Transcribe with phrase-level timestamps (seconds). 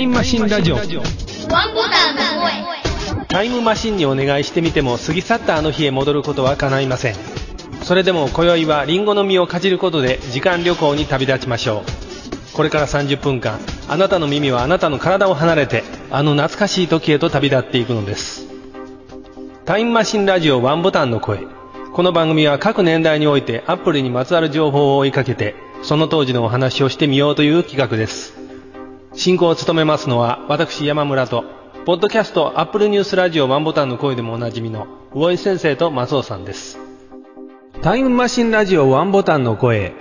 [0.00, 0.76] イムマシンラジオ。
[0.76, 3.26] ワンボタンの声。
[3.28, 7.14] タイムマシンにお願いしてみても過ぎ去ったあの日へ戻ることは叶いません。
[7.82, 12.56] それでも今宵はリンゴの実をかじることで時間旅行に旅立ちましょう。
[12.56, 18.46] これから30分間あなたの耳はあなたの体を離れてあの懐かしい時へと旅立っていくのです。
[19.66, 21.46] タイムマシンラジオワンボタンの声。
[21.92, 28.39] この番組は各年代においてアップルにまつわる情報を追いかけてその当時のお話をしてみようという企画です
[29.14, 31.44] 進行を務めますのは私山村と
[31.84, 36.78] ポッドキャストアップルニュースラジオワンボタンの声でもおなじみの魚井先生と松尾さんです。
[37.82, 39.94] タイムマシンラジオワンボタンの声。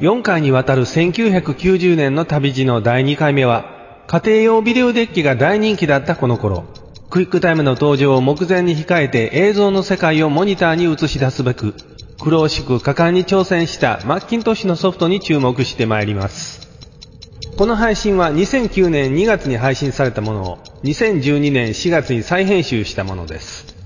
[0.00, 6.64] 4回にわたる1990年の旅路の第2回目は家庭用ビデオデッキが大人気だったこの頃。
[7.08, 11.74] クイックタイムの登場を目前に控えて映像の世界をモニターに映し出すべく
[12.20, 16.69] 苦労しく果敢に挑戦したマッキントッシュのソフトに注目してまいります。
[17.60, 23.76] この配信は2009年2月に配信されたものを2012年4月に再編集したものです。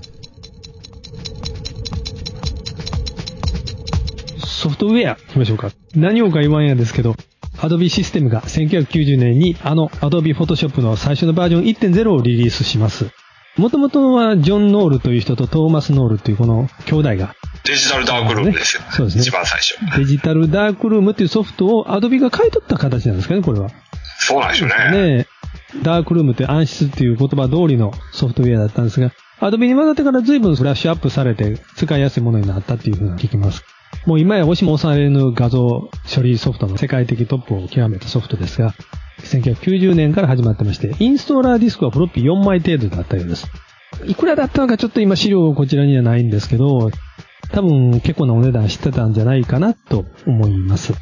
[4.45, 5.71] ソフトウェアいきましょうか。
[5.93, 7.17] 何をか言わんやですけど
[7.57, 13.11] Adobe システムが1990年にあの Adobe Photoshop の最初のバージョン1.0をリリースします。
[13.57, 17.35] もともとはジョン・ノールという人とトーマス・ノールというこの兄弟が
[17.65, 18.83] デジタルダークルームですよ。
[18.91, 19.97] そうですね一番最初。
[19.97, 23.69] デジタルダークルームっていうソフトを Adobe が買い取った形なんですかね、これは。
[24.19, 25.17] そうなんでしょうね。
[25.17, 25.27] ね
[25.83, 33.63] ダークルームって暗室っていう言葉通りのソフトウェアだったんですが、Adobe に混ざってから随分フラッシュアップされて使いやすいものになったっていうふうに聞きます。
[34.05, 38.73] もう今や押しも押されぬ画像処理ソフトの世界的トップを極めたソフトですが、
[39.21, 43.47] 1990年から始まってまして、インストーラーディスクはフロッピー4枚程度だったようです。
[44.05, 46.91] いくらだったのかちょっと今資料こちらにはないんですけど、
[47.51, 50.93] 多分結構なお値段してたんじゃないかなと思います。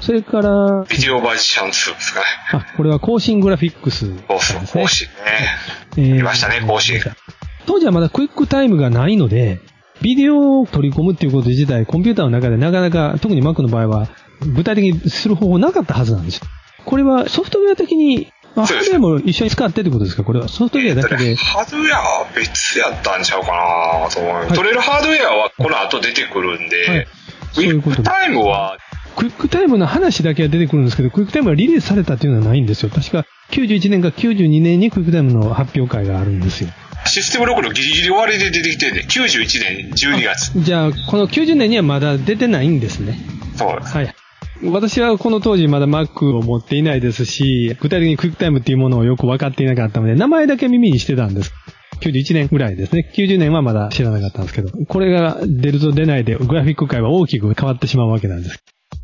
[0.00, 2.26] それから、ビデオバージョン2ですかね。
[2.52, 4.88] あ、これは更新グラフィックスそうそう、更。
[4.88, 5.14] 新ね。
[5.96, 7.00] えー見ましたね更新
[7.66, 9.60] 当時はまだクイックタイムがないので、
[10.02, 14.08] ビデオを取り込むっていうこと自体、コンピューターの中でなかなか、特に Mac の場合は、
[14.54, 16.42] 具体的にする方法なかったはずなんですよ。
[16.84, 20.24] これはソフトウェア的に、あハードウェアも一緒に使ってってことですか？
[20.24, 21.34] これはソフトウェアだけで。
[21.36, 23.48] ハードウェアは別やったんちゃうか
[24.04, 27.06] なと思う、はい取れるハードウェアはこの後出てくるんで、はい
[27.56, 28.78] クイックタイムは
[29.16, 32.90] クイックタイムの話だけは出てくるんですけど、クイックタイムがリリースされたっていうのはないんですよ。
[32.90, 36.70] 確か91年か92年にクイックタイムの発表会があるんですよ。
[37.06, 40.60] システムロックのギリギリ終わりで出てきてんで、91年12月。
[40.60, 43.18] じゃあ、この90年にはまだ出てないんですね。
[43.56, 43.94] そうです。
[43.94, 44.14] はい。
[44.62, 51.52] 私はこの当時まだ Mac を持っていないですし、具体的にクイックタイムっていうものをよく分かっていなかったので、名前だけ耳にしてたんです。
[52.00, 53.10] 91年ぐらいですね。
[53.14, 58.58] 90年はまだ知らなかったんですけど、これが出ると出ないで、グラフィック界は大きく変わってしまうわけなんです。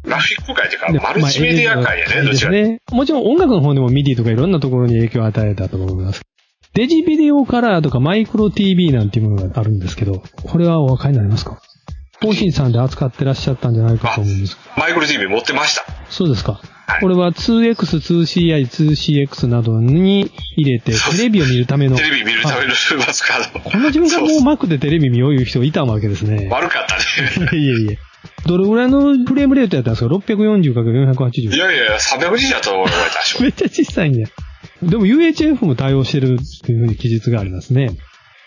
[0.05, 2.56] グラフィック界っていうか、でマルチメディア界やね、まあどちらか。
[2.56, 2.78] ですね。
[2.93, 6.22] もちろん音楽の方でも MIDI とかいろんなところに影響を与えたと思います。
[6.75, 11.60] デジビデオカラーとかマイクロ TV なんていうものがあるんですけど、これはお分かりになりますか？
[12.20, 15.84] 方針さんで扱ってらっしゃったんじゃないかと思うんですマイクロ TV 持ってました。
[16.10, 16.53] そうですか。
[16.53, 16.58] は
[16.98, 21.97] いこれは 2X、2CI、2CX などに入れて、テレビを見るための。
[21.97, 22.75] テレビ見るためはいの
[23.06, 23.60] マスカード。
[23.60, 26.48] この自分がもうそう Mac でテレビ見よういう人いたわけですね。
[26.50, 27.59] 悪かったね。
[27.59, 27.98] いえいえ。
[28.47, 31.59] どれぐらいのフレームレートやったんですか ?640×480 い。
[31.59, 33.42] やいや、300だと思われたでしょ。
[33.44, 34.26] めっちゃ小さいんや。
[34.82, 37.91] でも UHF も対応してるっていうふうに記述がありますね。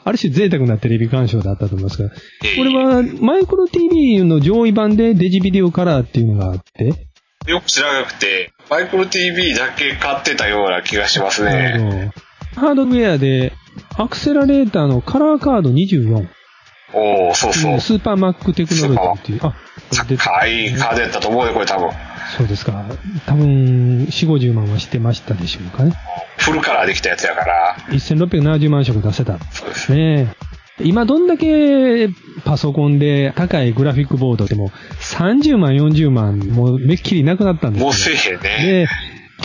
[0.06, 2.16] ある種贅沢なテレビ鑑賞だったと思いますが、こ
[2.64, 7.08] れはマイクロ TV の上位版でデジビデオカラーっていうのがあって、
[7.48, 12.12] よく知らなくて、マイクロ TV だけ買ってたような気がしますなね。
[12.56, 13.54] ハードウェアで
[13.98, 16.28] アクセラレーターのカラーカード24。
[16.96, 17.80] おおそうそう。
[17.82, 19.40] スーパーマックテクノロジーっていう。
[19.42, 19.56] あ、
[19.92, 21.90] 高いカードやったと思うよ、これ多分。
[22.38, 22.86] そうですか。
[23.26, 25.94] 多分、4、50万はしてましたでしょうかね。
[26.38, 27.78] フルカラーできたやつやから。
[27.90, 29.40] 1670万色出せた。
[29.52, 29.94] そうです。
[29.94, 30.36] ね
[30.80, 30.84] え。
[30.84, 32.10] 今どんだけ
[32.44, 34.72] パソコンで高いグラフィックボードでも
[35.02, 38.88] 30万、40万もうめっきりなくなったんですよもうせえへんね。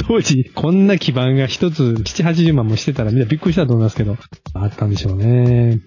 [0.08, 4.16] 当時こんな基板が一つ7、80万もしてたらみんなびっくりしたと思いますけど、
[4.54, 5.80] あったんでしょうね。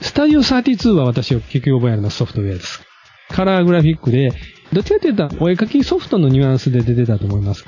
[0.00, 2.82] スタジオ32は私は結局覚えあるのソフトウェアです。
[3.30, 4.30] カラーグラフィックで、
[4.72, 7.64] どっちかというとお絵描きソフトのニュアンスで出てたと思います。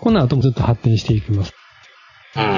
[0.00, 1.52] この後もずっと発展していきます。
[1.52, 1.60] うん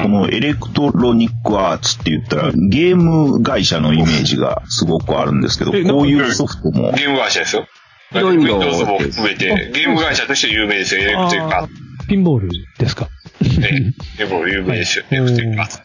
[0.03, 7.67] このエレクトロニックアーツって言ったら、ゲーム会社のイメージがすごくあるんですけど、えこういうソフトも、ゲーム会社ですよ。
[8.13, 13.09] いろいろ Windows も含めて、ゲーム会社として有名ですよ、エレクトリックアーあーピンボールですか。
[13.43, 13.61] ツ。
[13.61, 13.95] ね。
[14.19, 15.81] でも有名ですよ、エレクトリックアーツ。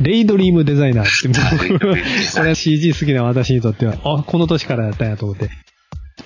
[0.00, 5.50] レイドリームデザイナーって、 これは CG 好きな私にとっては、あ、この年からやったんやと思って。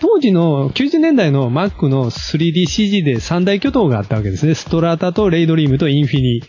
[0.01, 4.55] 当時の90年代の Mac の 3DCG で三大巨頭があったわけですね。
[4.55, 6.43] ストラタとレイドリームとインフィニ。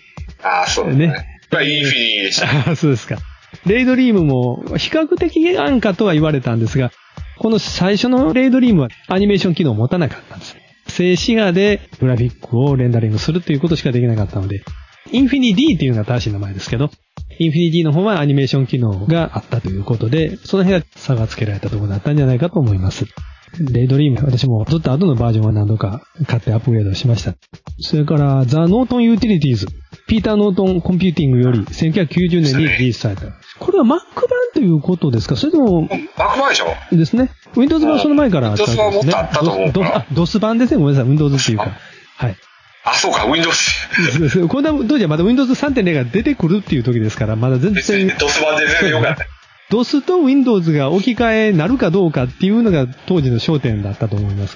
[0.44, 1.40] ああ、そうですねね。
[1.52, 2.72] まあ、インフィニーでした。
[2.72, 3.18] あ そうですか。
[3.66, 6.92] レイドリームも比較的安価とは言われたんですが、
[7.38, 10.58] この最初のレイドリームはアニメーション機能を持たなかったんです。
[10.88, 14.64] 静止画でグラフィックをレンダリングするということしかできなかったので、
[15.12, 16.92] インフィニ D っていうのが正しい名前ですけど、
[17.40, 23.06] インフィニ D の方はアニメーション機能があったということで、その辺が差がつけられたところだったんじゃないかと思います。
[23.60, 27.34] レイドリーム、私もずっと後のバージョンは何度か買ってアップグレードしました。
[27.80, 29.68] それから、ザ・ノートン・ユーティリティーズ。
[30.08, 33.24] ピーター・ノートン・コンピューティングより1990年にリリースされた。
[33.60, 34.00] これは Mac 版
[34.54, 35.36] ということですか？
[35.36, 36.96] それとも、 Mac 版でしょ？
[36.96, 37.32] ですね。
[37.56, 39.12] Windows 版はその前からあったわけですね。
[39.12, 39.70] Windows 版もっとあったと思う
[40.26, 40.78] DOS 版ですね。
[40.78, 41.10] ごめんなさい。
[41.10, 41.72] Windows っていうか。
[42.18, 42.36] はい。
[42.84, 43.58] あ、そうか、Windows。
[44.48, 49.26] こんな当時はまだ Windows 3.0が出てくるっていう時ですから、まだ全然 DOS 版で全然よかった。
[49.70, 54.56] DOS と Windows が置き換えなるかどうかっていうのが当時の焦点だったと思います。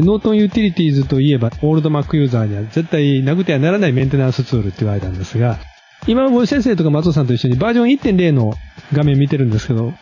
[0.00, 5.58] ノートンユーティリティーズといえば、オールド Mac ユーザーには絶対なくてはならないメンテナンスツールって言われたんですが、
[6.06, 8.54] 今、森先生とか松尾さんと一緒にバージョン1.0の
[8.92, 9.94] 画面見てるんですけど、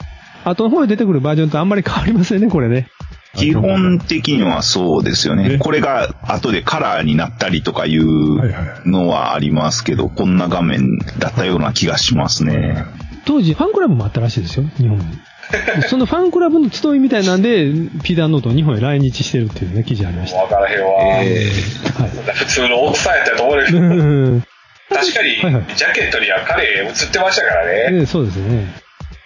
[0.44, 2.88] 後の方に出てくるバージョンとあんまり変わりませんね、これね。
[3.36, 5.58] 基本的にはそうですよねね。
[5.58, 12.84] これが後でカラーになったりとかいうのはありますけど、こんな画面だったような気がしますね。
[13.24, 15.04] 当時ファンクラブもあったらしいですよ、日本に。
[15.80, 17.70] で そのファンクラブの集いみたいなんで、
[18.02, 20.38] ピーターノート日本へ来日してるっていうね、記事ありました。
[20.38, 20.92] わからへんわ。
[20.94, 21.36] はい。
[22.34, 24.42] 普通のおっさんやったと思うけど、うん
[24.88, 27.72] 確かに、はいはいジャケットには彼映ってましたからね。
[27.92, 28.66] ええそうですね。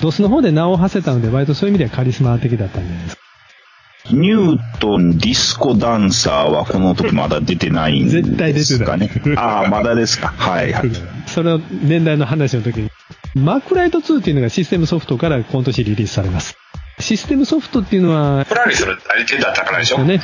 [0.01, 3.16] ドスの方で名を馳せたので、割とそういう意味ではカリスマ的だったんじゃないですか。
[4.11, 9.37] ニュートンディスコダンサーはこの時まだ出てないん絶対出てないですかね。
[9.37, 10.29] ああ、まだですか。
[10.29, 10.91] はいはい。
[11.27, 12.91] その年代の話の時に、
[13.35, 16.57] マークライト2っていうのがシステムソフトから今年リリースされます。
[17.01, 19.99] システムソフトっていうのは、プラリスの相手だったからでしょ？
[20.05, 20.21] ね、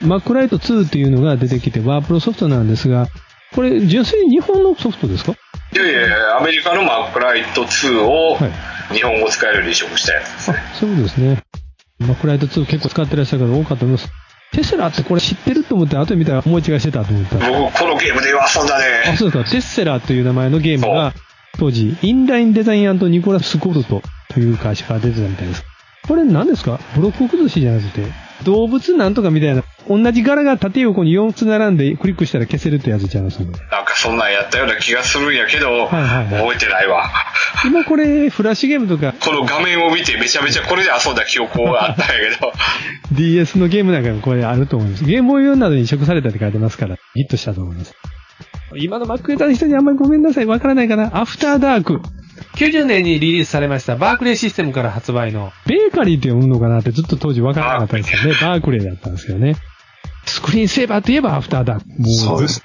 [0.00, 3.06] マックライト2っていうのが出てきて、ワープロソフトなんですが、
[3.54, 5.32] これ、純粋に日本のソフトですか？
[5.74, 8.50] いやいやいや、アメリカのマックライト2をはい
[8.94, 10.56] 日本語使えるように移植したやつですね。
[10.72, 11.42] あ、そういうことですね。
[11.98, 14.10] マックライト2結構使ってらっしゃる方多かったと思います。
[14.52, 17.36] テスラってこれ知ってると思って、後で見たら思い違いしてたと思った。
[17.36, 19.16] 僕、このゲームで遊んだあ、ね。
[19.16, 19.50] そうですか。
[19.50, 21.14] テッセラという名前のゲームが、
[21.58, 25.64] 当時、インラインデザインニコラス・コルトという会社から出てたみたいです。
[26.06, 26.78] これ何ですか？
[26.94, 28.06] ブロック崩しじゃなくて、
[28.44, 33.40] 動物なんとかみたいな、同じ柄が縦横に4つ並んでクリックしたら消せるってやつちゃいます。
[33.40, 37.10] なんかそんなんやったような気がするんやけど、はいはいはい覚えてないわ。
[37.64, 42.52] 今これ、フラッシュゲームとかこの画面を見てめちゃめちゃこれで遊んだ記憶があったんやけど、
[43.12, 45.04] DS のゲームなんかもこれあると思います。
[45.04, 47.94] ゲームボーイ用などに移植されたって書いてますから、ヒットしたと思います。
[48.74, 51.16] 今のマックユーザーの人にあんまりごめんなさい、わからないかな。
[51.16, 52.00] アフターダーク。
[52.56, 58.38] 90年にリリースされましたバークレーシステムから発売の、ベーカリーって読むのかなってずっと当時わからなかったんですよね。
[58.40, 59.56] バークレーだったんですけどね。
[60.24, 61.86] スクリーンセーバーといえばアフターダーク。
[62.00, 62.62] もそうです。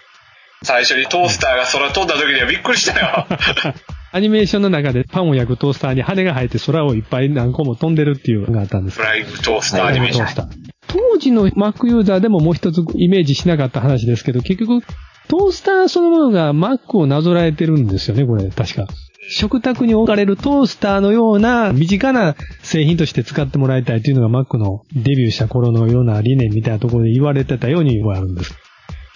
[0.64, 3.28] 最初にトースターが空飛んだ時にはびっくりしたよ。
[4.14, 10.50] アニメーションの中でパンを焼くトースターに羽が生えて空をいっぱい何個も飛んでるっていうのがあったんですフライングトースターアニメーション。
[10.88, 14.86] 当時の Mac ユーザーでももう一つイメージしなかった話ですけど、結局、
[15.30, 18.88] トースターそのものが Mac をなぞらえてるんですよね、これ、確か。
[19.30, 28.56] 食卓に置かれるトースターのような身近な製品として使ってもらいたいというのが Mac のデビューした頃のような理念みたいなところで言われてたようにあるんです。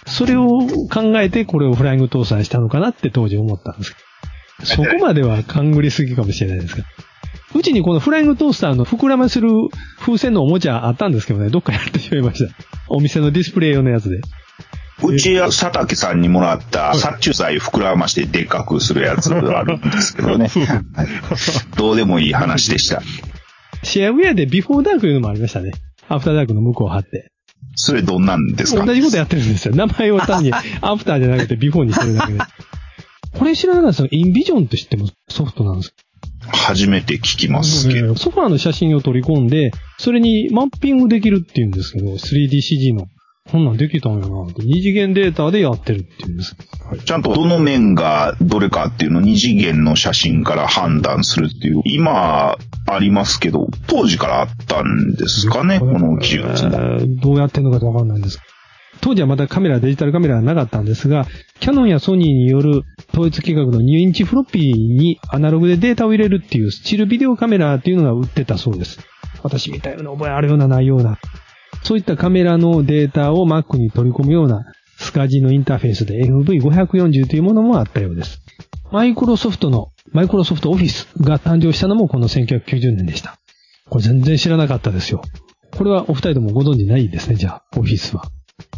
[0.07, 0.47] それを
[0.91, 3.95] 考えてこれをフライングトースターにしたのかなって当時思ったんです。
[4.63, 6.85] そこまでは勘繰りすぎかもしれないですが。
[7.55, 9.49] うちにこのフライングトースターの膨らませる
[9.99, 12.53] 風船のおもちゃあったんですけどね、どっかやってしまいました。
[12.89, 14.19] お店のディスプレイ用のやつで。
[15.03, 20.47] うちは佐竹さんにもらった殺虫剤膨らましてでっかくするやつあるんですけどね。
[20.93, 21.07] はい
[21.77, 23.01] どうでもいい話でした。
[23.83, 25.71] シェアウェアでビフォーダークいうのもありましたね。
[26.07, 27.31] アフターダークの向こうを張って。
[27.75, 28.85] それどんなんですか？
[28.85, 29.75] 同じことやってるんですよ。
[29.75, 32.39] 名前を単に アフターじゃなくてビフォーにしてるだけで。
[33.37, 35.93] これ知らなかったですインビジョンって知ってますソフトなんです
[36.47, 38.15] 初めて聞きますけど。
[38.15, 43.07] ソファーの写真を取り込んで、それにマッピングできるっていうんですけど、3DCG の。
[43.51, 44.63] こんなんできたんやなって。
[44.63, 46.55] 二次元データでやってるっていうんです。
[47.05, 51.81] ちゃんとどの面がどれかっていうのを二次元の写真から判断するっていう。
[51.85, 56.49] 今ありますけど、当時からあったんですかね、この技術も。
[56.49, 58.39] えーどうやってんのかわかんないんです。
[59.01, 61.27] 当時はまだカメラ、デジタルカメラはなかったんですが、
[61.59, 62.81] キャノンやソニーによる
[63.13, 68.99] 統一規格の2インチフロッピーにアナログでデータを入れるっていうスチルビデオカメラっていうのが売ってたそうです。
[69.43, 71.19] 私みたいな覚えあるようなないような。
[71.83, 74.65] そういったカメラのデータを Mac に取り込むような
[74.97, 78.41] スカジのインターフェースで FV540 というものもあったようです。
[78.91, 83.37] マイクロソフトのマイクロソフトオフィスが誕生したのもこの1990年でした。
[83.89, 85.21] これ全然知らなかったですよ。
[85.77, 88.23] これはお二人ともご存知ないですね、じゃあ、オフィスは。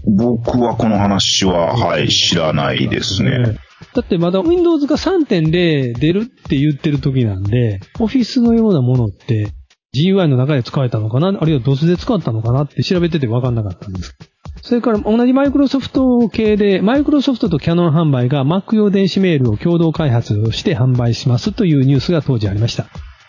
[0.05, 3.57] 僕はこの話は、はい、知らないですね。
[3.93, 9.51] だってまだ Windows が3.0出るって言ってる時なんで、Office のようなものって
[9.95, 11.29] GUI の中で使えたのかな？
[11.29, 12.63] あるいは DOS で使ったのかな？
[12.63, 14.17] って調べてて分かんなかったんです。
[14.61, 22.87] それから同じマイクロソフト系で、マイクロソフトとキャノン販売が Mac 用電子メールを共同開発して販売しますというニュースが当時ありました。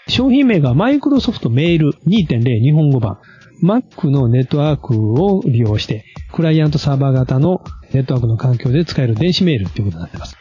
[0.08, 3.18] 商品名がマイクロソフトメール2.0日本語版。
[3.62, 7.62] Mac のネットワークを利用して、クライアントサーバー型の
[7.92, 10.36] ネットワークの環境で使える電子メールっていうことになってます。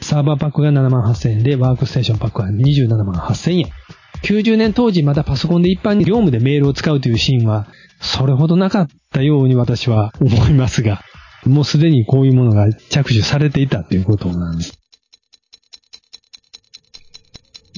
[0.00, 3.66] サーバーパックが7万8000円で、ワークステーションパックは27万8000円。
[4.26, 7.68] 90年当時まだパソコンで一般に業務でメールを使うというシーンは、
[8.00, 11.00] それほどなかったように私は思いますが、
[11.44, 14.80] もうすでにこういうものが着手されていたということなんです。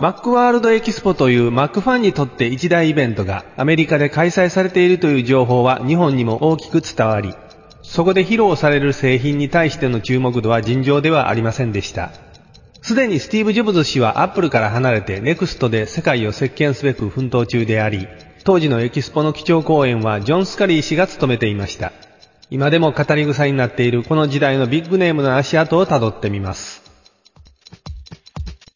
[0.01, 7.35] マックワールドエキスポという Mac ファンにとって一大イベントがアメリカで開催されているという情報は日本にも大きく伝わり、
[7.83, 12.28] そこで披露される製品に対しての注目度は尋常ではありませんでした。
[12.83, 18.09] すでにスティーブ・ジョブズ氏はアップルから離れてネクストで世界を席巻すべく奮闘中であり、
[18.45, 21.93] 当時のエキスポの基調講演はジョン・スカリー氏が務めていました。
[22.51, 26.83] 今でも語り草になっているこの時代のビッグネームの足跡をたどってみます。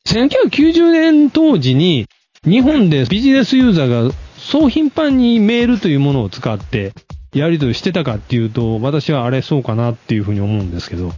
[0.07, 2.07] 1990年当時に
[2.45, 6.93] 日本でビジネスユーザーがそう頻繁にメールというものを使って
[7.33, 11.13] やり取りしてたかっていうと、私はあれそうかなっていうふうに思うんですけど。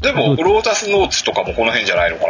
[0.00, 2.26] でも、ロータスノーツとかもこの辺じゃないのか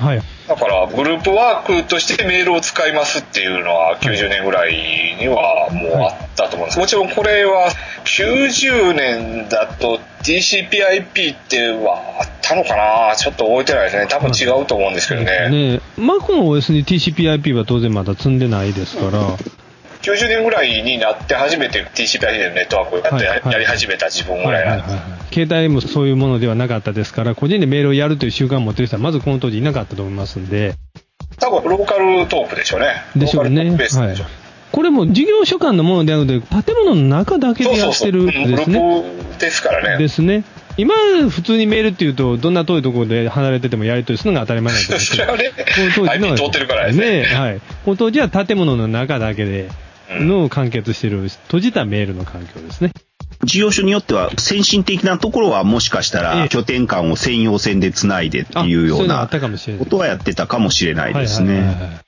[0.00, 0.06] な。
[0.06, 0.22] はい。
[0.48, 6.78] だから、グループワークとしてメールを使いますっていうのは、90年ぐらいにはもうあったと思うんです。
[6.78, 7.70] もちろんこれは、
[8.04, 14.06] 90年だと TCPIP ってはあったのかなちょっと覚えてないですね。
[14.08, 15.48] 多分違うと思うんですけどね。
[15.48, 19.20] ね Mac の OS に TCPIP は当然まだ積んでないですから、
[20.02, 25.34] 90年ぐらいになって初めて TCPIP でのネットワークをやって、はいはいやり始めた自分ぐらいなんです。
[25.34, 30.74] 携帯もそういうものではなかったですから、個人でメールをやるという習慣を持ってる人はまずこの当時いなかったと思いますんで、
[31.38, 33.02] 多分ローカルトークでしょうね。
[33.16, 33.76] でしょうね。
[34.72, 38.08] これも事業所間のものであるので、建物の中だけそうでやそうそう。
[38.08, 38.78] ってるんですね。
[38.78, 39.98] ープですからね。
[39.98, 40.44] ですね。
[40.78, 40.94] 今、
[41.28, 45.24] 普通にメールっていうと、どんな遠いところで離れててもやり取りするのが当たり前なんですけど。
[45.36, 47.10] それはね、この当時の IP 通ってるからですね。
[47.20, 47.60] ねはい。
[47.84, 49.68] この当時は建物の中だけで、
[50.20, 52.92] の完結している、閉じたメールの環境ですね。
[53.44, 62.00] 事業所によっては先進的なところはもしかしたええら拠点間を専用線でつないでってあいうよそうなことはやってたかもしれないですね。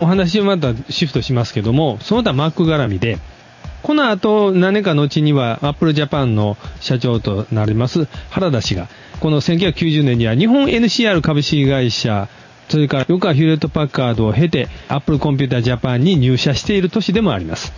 [0.00, 3.18] お話をまたシフトしますけども、その他 Mac 絡みで、
[3.82, 8.88] この後、何年か後には Apple Japan の社長となります原田氏が、
[9.20, 12.28] この1990年には日本 NCR 株式会社、
[12.68, 17.72] それから横川ヒューレット・パッカードを経て Apple コンピュータージャパンに入社している年でもあります。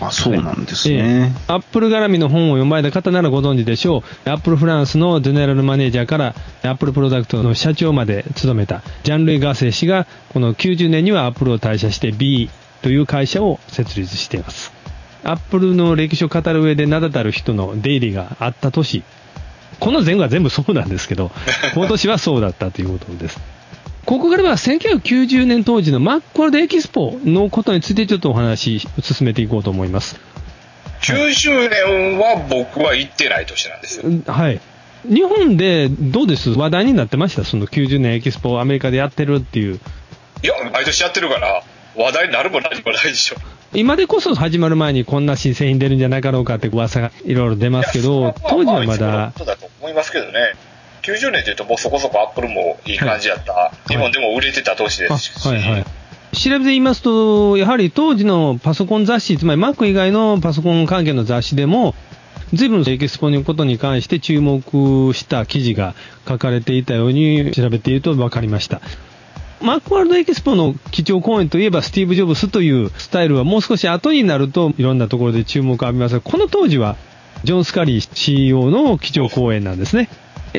[0.00, 1.32] あ、そうなんですね。
[1.48, 4.30] アップル絡みの本を読まれた方ならご存知でしょう。
[4.30, 12.50] アップルフランスのゼネラルマネージャーからアップルプロダクトの社長まで務めたジャン・ルイ・ガセー氏がこの90年にはアップルを退社して B
[12.82, 14.72] という会社を設立しています。
[15.24, 19.02] アップルの歴史を語る上で名だたる人の出入りがあった年。
[19.80, 21.30] この前後は全部そうなんですけど、
[21.74, 23.40] この年はそうだったということです。
[24.08, 30.18] ここからは1990年当時のマックワールドエキスポのことについてちょっとお話進めていこうと思います。
[31.02, 34.10] 90年は僕は行ってない年なんですよ。
[34.26, 34.62] はい。
[35.04, 36.48] 日本でどうです？
[36.48, 37.44] 話題になってました？
[37.44, 39.78] その90年エキスポをアメリカでやってるっていう。
[40.42, 41.62] いや、毎年やってるから、
[41.94, 43.36] 話題になるも何もないでしょ。
[43.74, 50.54] 今でこそ始まる前にこんな新製品出るんじゃなかろうかって噂がいろいろ出ますけいどや、当時はまだ、そうだと思いますけどね。
[51.08, 53.72] 90年というともうそこそこアップルもいい感じやった。
[53.88, 55.32] 日本でも売れてた年ですし。
[55.46, 55.84] あはいはい。
[56.36, 61.94] 調べて言いますと、やはり当時のパソコン雑誌、つまり Mac 以外のパソコン関係の雑誌でも、
[62.52, 64.62] 随分エキスポのことに関して注目
[65.14, 65.94] した記事が
[66.26, 68.80] 書かれていたように調べていると分かりました。
[69.60, 76.96] マックワールドエキスポの基調講演といえばスティーブ・ジョブスというスタイルはもう少し後になるといろんなところで注目を浴びますが、この当時は
[77.44, 80.08] ジョン・スカリー CEO の基調講演なんですね。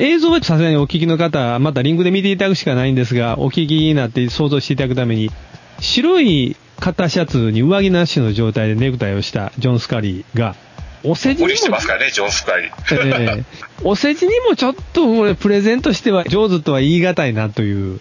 [0.00, 5.30] 映像はさすがにお聞きの方、またリンクで見ていただくしかないんですが、お聞きになって想像していただくために、
[5.78, 10.56] 白い肩シャツに上着なしの状態でネクタイをしたジョン・スカリーが、
[11.04, 13.36] お世辞に無理してもますからね、ジョン・スカリー。
[13.36, 13.44] ええ
[13.84, 18.00] お世辞にもちょっとこれプレゼントしては上手とは言い難いなという、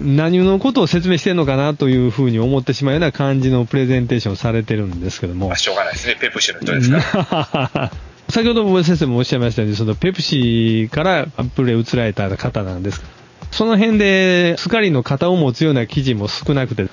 [0.00, 5.56] 何のことを説明してるのかなというふうに思ってしまうような感じのプレゼンテーションをされてるんですけどもまあ、。
[5.56, 6.16] しょうがないですね。
[6.20, 7.92] ペプシの人ですから。
[8.34, 13.00] 先ほど大先生もおっしゃいましたように、そのペプシからアップルへ移られた方なんです。
[13.52, 16.88] その辺で、スカリの型を持つような記事も少なくて、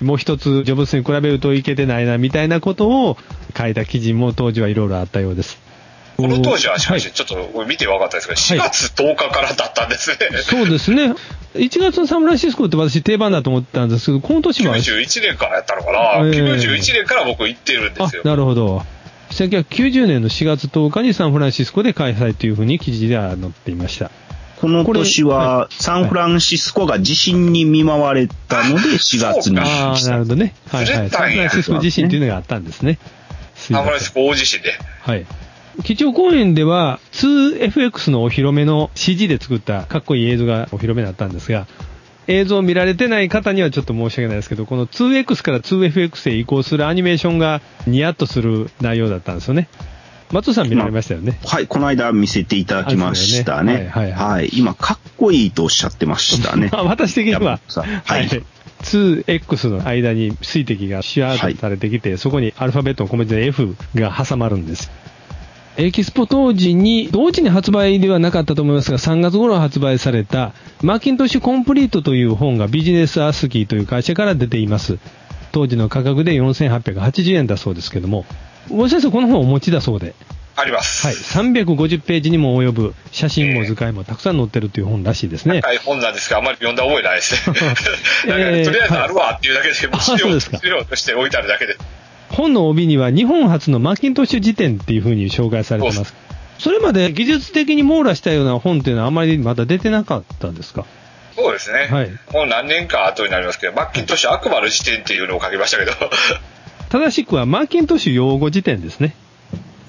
[0.00, 3.18] もう一つ、ジョブスに比べるといけてないな、みたいなことを
[3.54, 5.60] 書いた記事も当時はいろいろあったようです。
[6.16, 10.16] この当時はしかし、はいちょっと見て分かったんですけど、4月10日からだったんですね。
[10.40, 11.12] そうですね。
[11.54, 14.74] 1月のサンフランシスコって私定番だと思ってたんですけど、この年は。
[14.76, 18.82] 91年からやったのかな、ええ91年から僕行ってるんであすよ。、なるほど。
[19.32, 24.10] 1990年の4月10日にサンフランシスコで開催というふうに記事では載っていました。
[24.60, 30.54] この年はは、サンフランシスコが地震に見舞われたので、4月にああ、なるほどね。
[30.68, 31.10] はいはい。
[31.10, 32.98] サンフランシスコ地震というのがあったんですね。
[33.54, 34.78] サンフランシスコ大地震で。
[35.00, 35.26] はい。
[35.82, 41.66] 基調講演では 2FX のお披露目の CG で作ったかっこいい映像がお披露目になったんですが、
[42.28, 49.68] 映像を見られてない方にはちょっと申し訳ないですけど、この 2X から 2FX へ移行するアニメーションがニヤッとする内容だったんですよね。
[50.32, 51.38] 松尾さん見られましたよね。
[51.44, 53.72] はい、この間見せていただきましたね。
[53.72, 54.50] あそうだよねはいはいはい。
[54.54, 56.70] 今、かっこいいとおっしゃってましたね。
[56.72, 57.60] あ 私的には
[58.04, 58.28] はい。
[58.82, 64.90] 2X の間に水滴がシュワーされてきて、そこにアルファベットの小文字で F が挟まるんです。
[65.78, 70.52] エキスポ当時に、同時に発売ではなかったと思いますが、3月頃発売された、
[70.82, 74.98] マッキントッシュコンプリートという本がビジネスアスキーという会社から出ています。
[75.50, 78.26] 当時の価格で4880円だそうですけども、
[78.70, 80.14] 大先生この本をお持ちだそうで、
[80.56, 81.06] あります。
[81.06, 85.62] はい、350ページにも及ぶ写真も図解もたくさん載ってるという本らしいですね。
[85.62, 87.56] 高い本なんですが、あんまり読んだ覚えないです ね。
[87.56, 89.86] とりあえずあるわっていうだけで、資
[90.68, 91.76] 料として置いてあるだけで。
[92.32, 96.14] 本の帯には日本初のマッキントッシュ辞典っていう風に紹介されてます。
[96.58, 100.84] それまで技術的に網羅したような本っていうのはあまりまだ出てなかったんですか？
[101.34, 101.88] そうですね。
[101.90, 105.92] はいもう何年か後になりますけど、マッキントッシュ悪魔の辞典っていうのを書きましたけど、
[106.90, 109.14] 正しくはマッキントッシュ用語辞典ですね。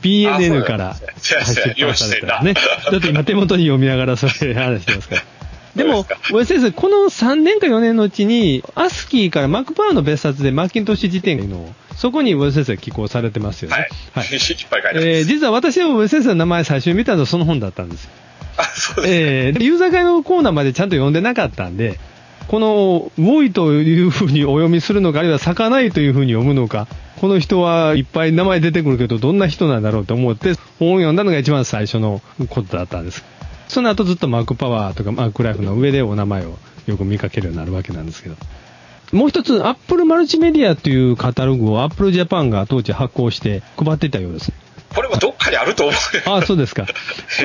[0.01, 2.53] PNN からそうですね出版されたね。
[2.91, 5.21] だって今手元に読みながらそれ話してますから。
[5.75, 13.87] でもそうですか、小林先生、この3年か4年のうちに、アスキーからマックパワーの別冊でマッキントッシュ辞典の、そこに小林先生寄稿されてますよね。
[14.13, 14.25] はい。
[14.25, 14.39] いっ
[14.69, 15.03] ぱい書い。
[15.03, 18.11] えー実は私でも小林先生の名前最初に見たのはその本だったんですよ。
[18.57, 19.17] あ、そうですね。
[19.17, 21.99] えーでユーザー会のコーナーまでちゃんと読んでなかったんで、
[22.47, 26.87] この、ウォイというふうにお読みするのか、あるいは咲かないというふうに読むのか、
[27.21, 33.23] この人はいっぱい名前出てくるけど、どんな人なんだろうと思って、本を読んだのが一番最初のことだったんです。
[33.73, 38.35] その後ずっとマックパワーとかマックライフの上でお名前をよく見かけるようになるわけなんですけど。
[39.11, 44.51] もう一つ、アップルマルチメディアというカタログをアップルジャパンが当時発行して配っていたようです。
[44.95, 45.95] これもどっかにあると思う。
[46.29, 46.85] ああ、そうですか。
[46.85, 46.91] こ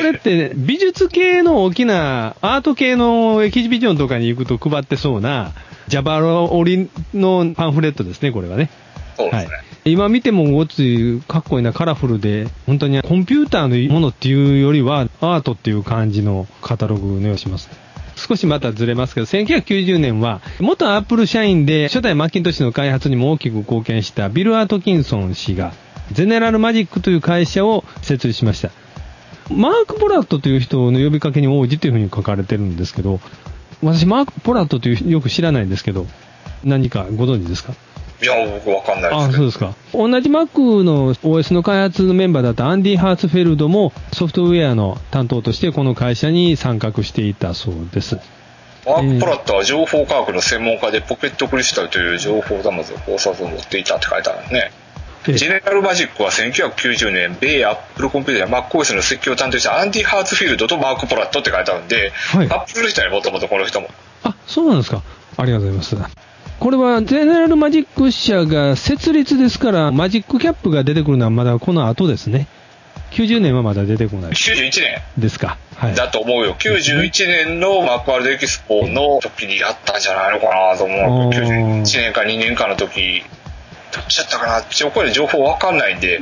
[0.02, 5.52] れって、美術系の大きな、アート系のエキシビジョンとかに行くと配ってそうな、
[5.88, 8.64] 蛇腹折りのパンフレットですね、これはね。
[8.64, 8.88] はい
[9.18, 9.67] そうですね。。
[9.84, 17.70] 今見てもごつい、かっこいいな、カラフルで、本当にコンピューターのものっていうよりは、アートっていう感じのカタログのようします。
[18.16, 25.72] 少しまたずれますけど、1990年は、元アップル社員で、初代マッキントッシュの開発にも大きく貢献したビル・アートキンソン氏が、
[26.12, 28.70] ゼネラルマジックという会社を設立しました。
[29.50, 33.20] マーク・ポラットという人の呼びかけに応じというふうに書かれてるんですけど、
[33.82, 36.06] 私、マーク・ポラットというよく知らないんですけど、
[36.64, 37.72] 何かご存知ですか？
[38.20, 39.33] いや、僕わかんないですあ。
[39.33, 39.74] そうですか。
[39.92, 48.18] 同じ Mac の OS の開発のメンバーだったアンディ・ハーツフェルドもソフトウェアの担当としてこの会社に参画していたそうです。
[48.85, 54.72] マーク・ポラットは情報科学の専門家でポケットクリスタルという情報端末を考察を持っていたって書いてあるね。
[55.28, 63.88] えジェネラルマジックは1990年、米アップルコンピューターや MacOS の設計を担当したアンディ・ハーツフィールドとマーク・ポラットって書いてあるんで、はいアップルの人にもともとこの人も。
[64.22, 65.02] あ、そうなんですか。
[65.37, 66.18] ありがとうございます。
[66.61, 72.49] これはゼネラルマジック社が設立ですから、マジックキャップが出てくるのはまだこの後ですね。
[73.12, 75.57] 90年はまだ出てこない91年ですか。
[75.77, 75.94] はい。
[75.94, 76.57] だと思うよ。
[76.59, 80.99] 91年のマクワールドエキスポの時にやったんじゃないのかなと思う。
[80.99, 83.23] あー91年か2年かの時、
[83.94, 86.21] どっちだったかなちょこれ情報わかんないんで、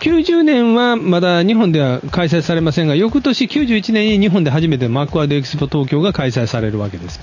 [0.00, 7.20] 90年はまだ日本では開催されませんが、翌年91年に日本で初めてマックワールドエキスポ東京が開催されるわけです。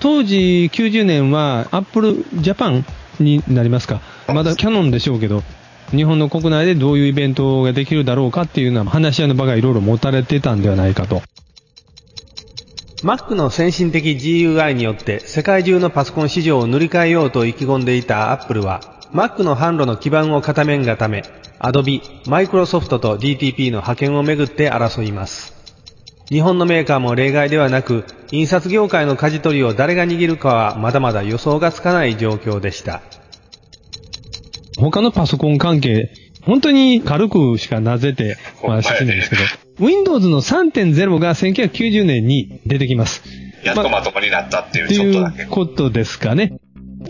[0.00, 2.84] 当時90年はアップルジャパン
[3.20, 4.00] になりますか。
[4.28, 5.42] まだキャノンでしょうけど、
[5.90, 11.22] 日本の国内でどういうイベントができるだろうかっていうような話し合いの場がいろいろ持たれてたんではないかと。
[13.02, 18.80] Mac の先進的 GUI によって世界中のパソコン市場を塗り替えようと意気込んでいた Apple は
[19.12, 21.24] Mac の販路の基盤を固めんがため
[21.60, 25.59] Adobe、Microsoft と DTP の派遣をめぐって争います。
[26.30, 33.02] 日本のメーカーも例外ではなく印刷業界の舵取りを誰が握るかはまだまだ予想がつかない状況でした。
[34.78, 36.12] 他のパソコン関係、
[36.42, 39.42] 本当に軽くしかなぜてお話ししてないんですけど、
[39.84, 43.22] Windows の3.0が1990年に出てきます。
[43.64, 45.48] やっとまともになったっていうちょっとだけいう。
[45.48, 46.52] ことですかね。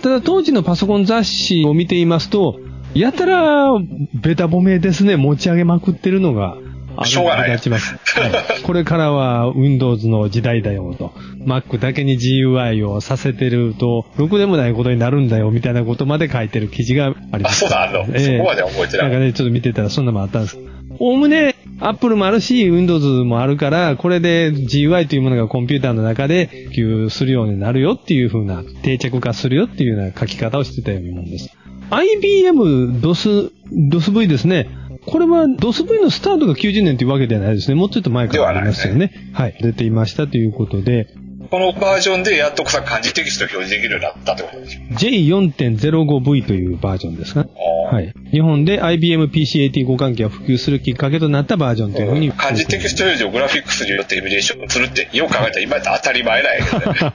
[0.02, 2.58] ただ当時のパソコン雑誌を見ていますと、
[2.94, 3.68] やたら
[4.14, 6.56] ベタ褒めですね、持ち上げまくってるのが
[7.04, 7.94] しょうがない立ちます。
[8.18, 8.62] はい。
[8.62, 11.12] これからは Windows の時代だよと。
[11.46, 17.64] Mac だけに GUI をさせてると、ろくでもないことになるんだよみたいなことまで書いてる記事があります。
[17.64, 18.04] あ、そうだ、あんの。
[18.04, 19.04] そこまでは覚えてな。
[19.04, 20.58] ないんかね、ちょっと見てたらそんなのもあったんです。
[20.98, 31.56] おおむね、Apple もあるし、Windows もあるから、これで GUI というものがコンピューターの中で普及するようになるよっていう風な、定着化するよっていうような書き方をしてたように思うんです。
[31.90, 33.50] IBM DOS、
[33.90, 34.68] DOSV ですね。
[35.10, 37.74] これは DOSV のスタートが90年というわけではないですね。
[37.74, 39.12] もうちょっと前からありますよね。
[39.32, 39.56] はい。
[39.60, 41.08] 出ていましたということで、
[41.50, 44.80] このバージョンでやっとさ漢字テキスト表示できるようになったってことでしょ。
[44.94, 47.40] J4.05V というバージョンですか？
[47.40, 48.14] あーはい。
[48.30, 52.30] 日本で IBM PC-AT 互換機が普及するきっかけとなったバージョンというふうに。
[52.32, 56.84] 漢字テキスト表示をグラフィックスによってエミュレーションするって、よく考えたら今やったら当たり前なんやけどね。
[56.86, 57.12] は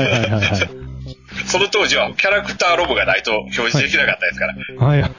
[0.00, 0.42] いはいはいはい。
[1.46, 4.86] その当時はキャラクターロムがないと表示できなかったですから。
[4.86, 5.10] はい。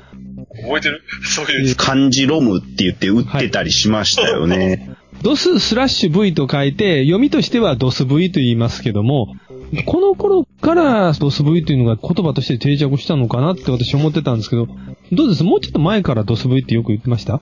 [0.63, 1.01] 覚えてる？
[1.25, 1.75] そういう。
[1.75, 4.91] 漢字ロムって言って売ってたりしましたよね。
[5.23, 9.33] ドススラッシュ V と書いて、読みとしてはドス V と言いますけども、
[9.85, 14.67] この頃からドス V というのが言葉として定着したのかなって私思ってたんですけど、
[15.11, 15.43] どうです？
[15.43, 17.41] もうちょっと前からドス V ってよく言ってました？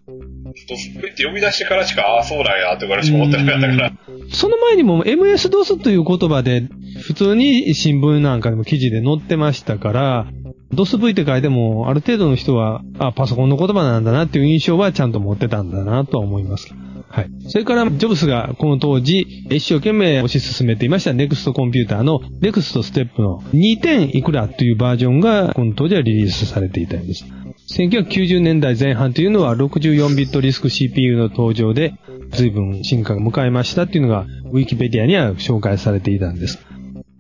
[0.69, 3.91] ドスって読み出してからしか、ああ、そうなんやって私も思ってなかったから。
[4.31, 6.63] その前にも MS-DOS という言葉で、
[7.01, 10.27] 普通に新聞なんかでも記事で載ってましたから、
[10.75, 16.73] DOSV って書いても、ある程度の人は、あ、パソコンの言葉なんだなっていう印象はちゃんと持ってたんだなとは思います。
[17.09, 17.29] はい。
[17.47, 27.25] それから、ジョブスがこの当時、一生懸命推し進めていました NEXT コンピューターの NEXT ステップの2点いくらというバージョンが、この当時はリリースされていたようです。
[27.67, 31.95] 1990年代前半というのは64ビットリスク CPU の登場で
[32.31, 36.59] 随分進化が迎えましたっていうのがウィキペディアには紹介されていたんです。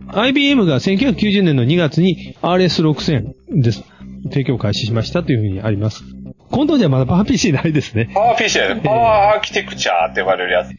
[0.07, 3.83] IBM が1990年の2月に RS6000 です。
[4.29, 6.03] 提供開始しましたというふうにあります。
[6.51, 8.09] この当時はまだパワー PC ないですね。
[8.13, 8.81] パワー PC やね。
[8.81, 10.69] パワーアーキテクチャーって呼ばれるやつ。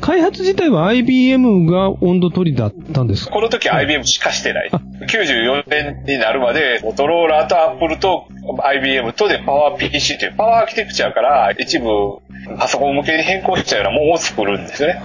[0.00, 4.70] 開発自体は IBM が温度取りだったんですかこの時 IBM しかしてない。
[4.70, 8.28] 94年になるまで、モトローラーとアップルと
[8.62, 11.86] IBM とでパワー PC というパワーアーキテクチャーから一部
[12.58, 15.02] パソコン向けに変更したようなものを作るんですよね。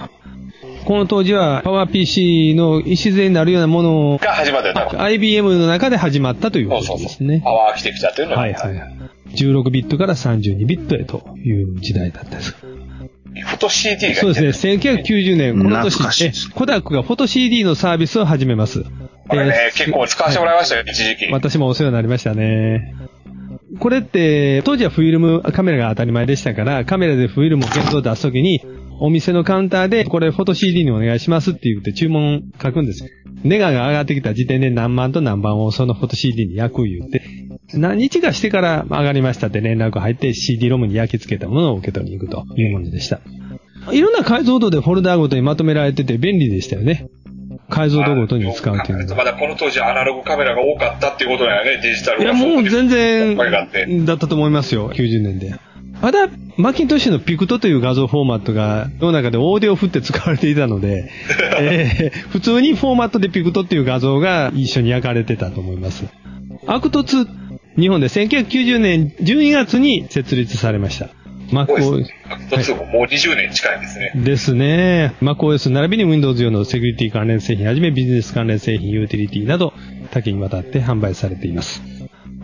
[0.84, 7.06] この当時はパワー PC の礎になるようなものが始まったよ IBM の中で始まったというそうこそうそう。
[7.06, 7.42] とですね。
[7.44, 8.40] パワーアーキテクチャーというのが。
[8.42, 9.10] はいはいはい。
[9.34, 12.52] 16ビットから32ビットへという時代だったです。
[12.52, 14.72] フォト CD がそうですね。
[14.74, 18.82] 1990年、この年えコダックがフォト CD のサービスを始めます。
[19.28, 21.26] これね、えー結構使わせてもらいましたよ、一時期。
[21.30, 22.94] 私もお世話になりましたね。
[23.78, 28.60] これって、当時はフィルムカメラが当たり前でしたから、カメラでフィルムを現像出すときに、
[29.02, 33.10] お店のカウンターで、これフォト CD にお願いしますって言って注文書くんですよ。
[33.42, 37.22] ネガが上がってきた時点で何万と何番をそのフォト CD に焼く言って、
[37.72, 43.20] 何日かしてから上がりましたって連絡入って CD ロムに焼き付けたものを受け取りに行くというものでした。
[43.90, 47.08] いろんな解像度でフォルダーごとにまとめられてて便利でしたよね。
[47.70, 49.16] 解像度ごとに使うっていうのが。
[49.16, 53.36] まだこの当時アナログカメラが多かったっていうことだよね、デジタルいや、がもう全然
[54.04, 55.54] だったと思いますよ、90年で。
[56.02, 61.10] まだ、マッキントッシュのピクトという画像フォーマットが世の中でオーディオ振って使われていたので、
[61.60, 66.04] えー普通にフォーマットでピクトっていう画像が一緒に焼かれてたと思います。
[66.66, 67.26] アクト2、
[67.78, 71.08] 日本で1990年12月に設立されました。
[71.52, 72.62] マック多いですね。
[72.62, 74.12] 一つももう20年近いですね。
[74.14, 75.14] ですね。
[75.20, 79.72] MacOS 並びに Windows 用のセキュリティ関連製品はじめビジネス関連製品、ユーティリティなど
[80.10, 81.99] 多岐にわたって販売されています。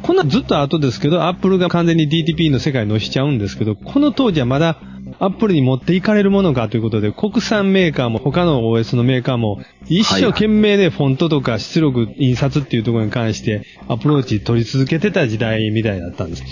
[0.07, 4.79] こんなずっと後ですけど、Apple が完全に DTP の世界に乗しちゃうんですけど、この当時はまだ
[5.19, 16.45] Apple に持っていかれるものかということで、国産メーカーも他の OS のメーカーも一生懸命でフォントとか出力、印刷っていうところに関してアプローチ取り続けてた時代みたいだったんです。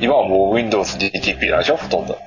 [0.00, 2.18] 今はもう Windows DTP なんでしょほとんど。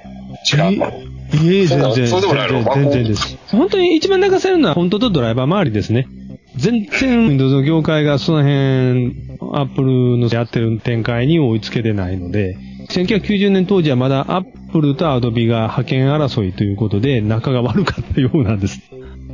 [0.54, 3.38] 違うえ、そうな全然、そうでもないの全然、です。
[3.52, 6.08] 本当に一番流されるのは本当とドライバー周りですね。
[6.56, 12.58] 全然 Windows の業界がその辺、Apple のやってる展開に追いつけてないので、
[12.90, 18.82] 1990年当時はまだ Apple と Adobe が覇権争いということで仲が悪かったようなんです。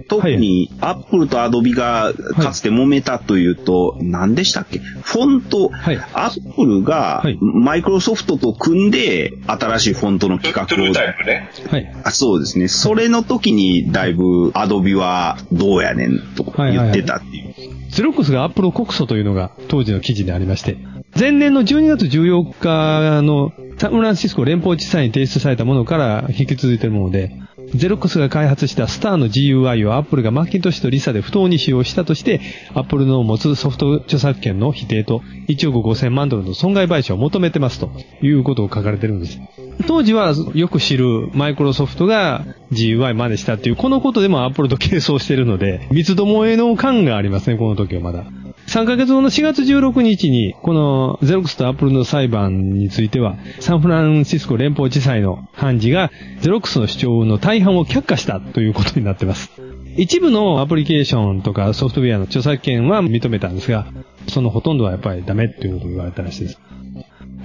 [0.07, 4.79] 特に、アップルとアドビがかつて揉めたというと、何でしたっけ？
[4.79, 10.93] フォント、はいアップルがはいマイクロソフトと組んで新しいフォントの企画を
[11.25, 11.49] ね。
[11.69, 11.95] はい。
[12.03, 12.67] あそうですね。
[12.67, 17.53] それの時にだいぶアドビはどうやねんと言ってたっていう。
[17.89, 20.77] ゼロックスがアップル告訴というのが当時の記事でありまして、
[21.17, 27.39] 前年の12月14日のサンフランシスコ連邦地裁に提出されたものから引き続いているもので、
[27.73, 32.39] ゼロックスが開発したスターの GUI を Apple がマッキントッシュとリサで不当に使用したとして、
[32.73, 39.39] Apple の持つソフト著作権の否定と1億5000万ドルの損害賠償を求めてますということを書かれてるんです。
[39.87, 48.25] 当時はよく知るマイクロソフトが GUI 真似したっていう、このことでも Apple と係争してるので、三つどもえの感がありますね、この時はまだ。
[48.67, 59.51] 3ヶ月後の4月16日に、このゼロックスとアップルの裁判については、サンフランシスコ連邦地裁の判事が、ゼロックスの主張の大半を却下したということになっています。
[59.97, 63.87] 一部のアプリケーションとかソフトウェアの著作権は認めたんですが、
[64.27, 66.59] そのほとんどはやっぱりダメっていうことを言われたらしいです。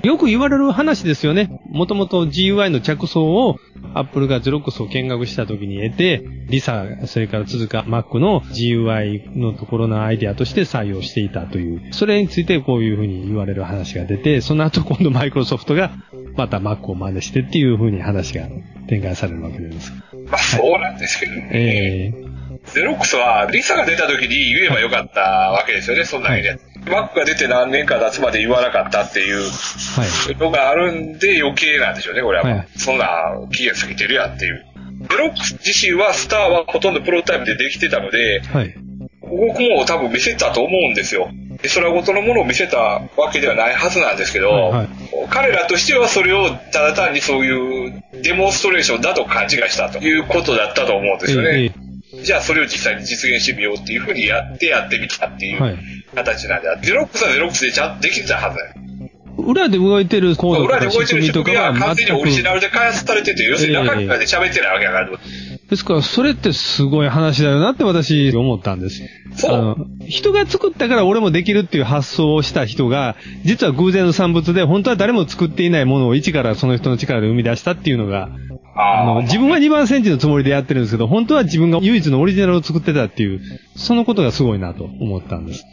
[0.03, 1.61] よく言われる話ですよね。
[1.69, 3.57] もともと GUI の着想を
[3.95, 15.93] Apple がゼロックスを見学した時に得て、リサ、それから続か Mac の GUI のところのアイデアとして採用していたという、それについてこういうふうに言われる話が出て、その後今度マイクロソフトが
[16.37, 18.49] また Mac を真似してっていうふうに話が
[18.89, 19.93] 展開されるわけです。
[20.31, 21.51] まあそうなんですけどね。
[21.53, 22.31] ええ
[22.65, 26.59] ゼロックスはリサが出た時に言えばよかったわけですよね、そんなにね。
[26.87, 30.37] マックが出て何年か経つまで言わなかったっていうはい。
[30.37, 32.45] のがあるんで余計なんでしょうね、これは。
[32.45, 33.07] はいそんな
[33.53, 34.65] 期限過ぎてるやんっていう。
[35.09, 38.75] ゼロックス自身はスターはほとんどプロトタイプでできてたので、はい。
[39.23, 41.31] 僕も多分見せたと思うんですよ。
[41.63, 44.89] で空ごとのものを見せたわけではないはずなんですけど、はいはい
[45.29, 51.67] 彼らとしてはそれをただ単にそういうデモンストレーションだと勘違いしたということだったと思うんですよね。
[51.67, 51.90] え
[52.23, 58.75] じゃあそれを実際に実現してみようっていうふうにやってやってみたっていう形なんで、ゼロックスはゼロックスでちゃんとできてたはずだよ。
[59.39, 65.11] 裏で動いてるコードと裏でか動いてる仕仕組みとかは完全にオリジナルで開発されてて、要するに中身まで喋ってないわけだから。
[65.71, 69.03] ですから、それってすごい話だよなって私思ったんです。
[69.37, 69.77] そうあの、
[70.09, 78.31] 人が作ったから俺もできるっていう発想をした人が、実は偶然の産物で、本当は誰も作っていないものを一からその人の力で生み出したっていうのが、
[78.81, 83.41] あの、あ自分は2番センチのつもりでやってるんですけど、本当は自分が唯一のオリジナルを作ってたっていう、
[83.77, 85.65] そのことがすごいなと思ったんです。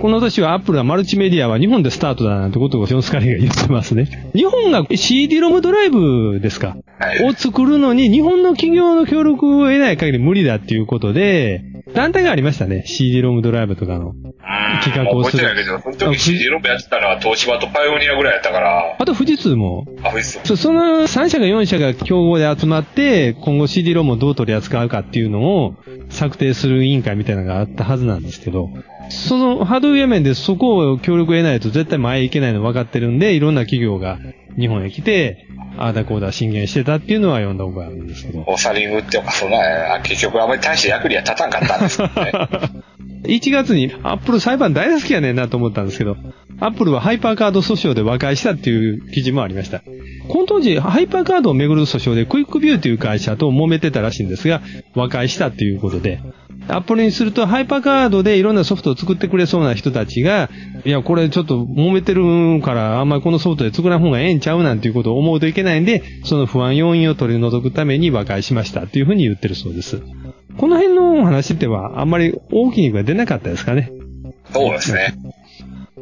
[0.00, 4.30] この年はアップルはマルチメディアは日本でスタートだなんてことをションスカリーが言ってますね。
[4.34, 6.76] 日本が CD ロムドライブですか？
[6.98, 11.62] はいを作るのに日本の企業の協力を得ない限り無理だっていうことで、
[11.94, 12.84] 団体がありましたね。
[12.86, 14.14] CD ロムドライブとかの。
[14.82, 20.40] 企画をする覚えてないけど、その時 CD ロムやってたのは東芝とパイオニアぐらいやったから、あと富士通もあ、フェス。
[20.44, 25.76] そその3社か4社が競合で集まって、今後 CD ロムをどう取り扱うかっていうのを
[26.10, 28.70] 策定する委員会みたいなのがあったはずなんですけど、
[29.10, 34.18] そのハードウェア面でそこを協力を得ないと絶対前へ行けないの分かってるんで、いろんな企業が
[34.58, 38.44] 日本へ来て、ああだこうだ進言してたっていうのは読んだ覚えあるんですけど。
[38.46, 42.32] オーサリングっていうか、そんな、結局あまり大して役には立たんかったんですけどね。
[43.24, 46.16] 1月にアップル裁判大好きやねんなと思ったんですけど、
[46.60, 49.82] アップルはハイパーカード訴訟で和解したっていう記事もありました。
[50.28, 54.62] この当時、ハイパーカードをめぐる訴訟でクイックビューという会社と揉めてたらしいんですが、
[54.94, 56.20] 和解したっていうことで、
[56.68, 60.50] アップルにするとハイパーカードでいろんなソフトを作ってくれそうな人たちが、
[60.84, 70.02] いや、これちょっと揉めてるから、あんまりこのソフトで作らん方がええんちゃうなんていうことを思うといけないんで、その不安要因を取り除くために和解しましたっていうふうに言ってるそうです。
[70.56, 73.90] この辺のお話ってはあんまり大きい声出なかったですかね。
[74.52, 75.14] そうですね。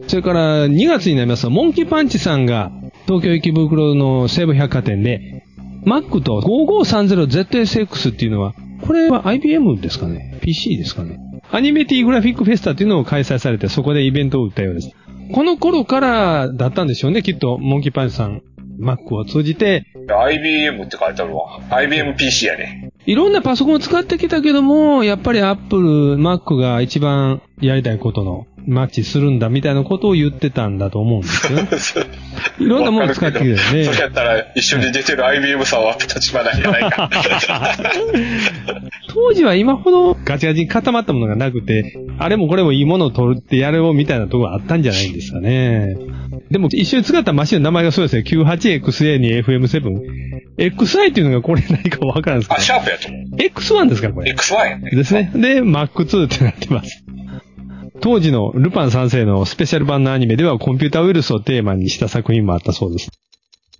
[0.09, 2.71] それから2月になりますと、モンキーパンチさんが
[3.07, 5.45] 東京池袋の西武百貨店で、
[5.85, 8.55] Mac と 5530ZSX っていうのは、
[8.87, 11.19] これは IBM ですかね ?PC ですかね？
[11.51, 14.91] アニメティグラフィックフェスタっていうのを開催されて、そこでイベントを打ったようです。
[15.33, 18.43] この頃からだったんでしょうね、きっと、モンキーパンチさん。
[18.81, 21.61] Mac を通じて、IBM って書いてあるわ。
[21.71, 22.82] IBM PC やね。
[23.05, 32.12] いろんなパソコンを使ってきたけども、やっぱり Apple、Mac が一番やりたいことのマッチするんだみたいなことを言ってたんだと思うんですよね。
[32.61, 33.85] いろんなものを使ってきてるね。
[33.85, 37.11] それやったら一緒に出てる IBM さんは立場なんじゃないか。
[39.12, 45.97] 当時は今ほどガチガチに固まったものがなくて、あれもこれもいいものを取ってやろうみたいなところがあったんじゃないんですかね。
[46.51, 48.23] でも一緒に使ったマシンの名前がそうですね。
[48.23, 49.83] 98XA に FM7。
[50.59, 53.37] XI っていうのがこれ何かわからんですけあ、ど、シャープやと思う。
[53.37, 54.90] X1 ですかこれ？X1 やね。
[54.90, 55.31] ですね。
[55.35, 57.05] で、Mac2 ってなってます。
[58.01, 63.11] 当時のルパン三世のスペシャル版のアニメではコンピュータウイルスをテーマにした作品もあったそうです。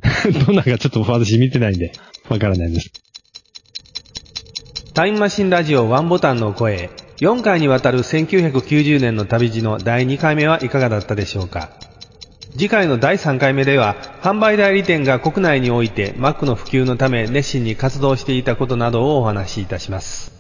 [0.47, 1.93] どんなかちょっと私見てないんで、
[2.29, 2.91] わからないです。
[4.95, 6.91] タイムマシンラジオワンボタンの声。
[7.21, 11.71] 4回にわたる1990年の旅路の第2回目はいかがだったでしょうか？
[12.55, 20.33] 次回の第3回目では、販売代理店が国内において Mac の普及のため熱心に活動していたことなどをお話しいたします。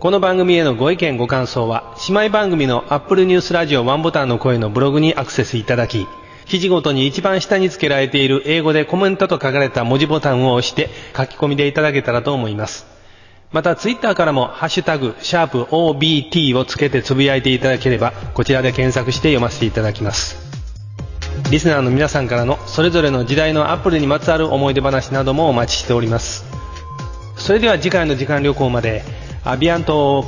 [0.00, 6.08] この番組へのご意見ご感想は、姉妹番組の Apple News ラジオワンボタンの声のブログにアクセスいただき、
[6.46, 12.84] 記事ごとに一番下に付けられている英語でコメントと書かれた文字ボタンを押して書き込みでいただけたらと思います。
[13.52, 20.51] またツイッターからもハッシュタグ、シャープ OBT をつけてつぶやいていただければ、こちらで検索して読ませていただきます。
[21.50, 26.44] リスナーの皆さんからのそれぞれの時代のアップルにまつわる思い出話などもお待ちしております。
[27.36, 29.02] それでは次回の時間旅行まで、
[29.44, 30.24] アビアント